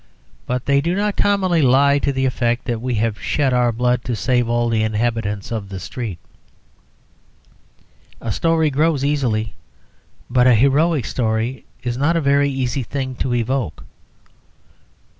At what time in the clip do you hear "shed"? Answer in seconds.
3.21-3.53